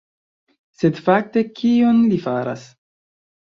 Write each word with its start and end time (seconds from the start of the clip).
Sed 0.79 1.03
fakte 1.11 1.45
kion 1.61 2.03
li 2.11 2.21
faras? 2.27 2.69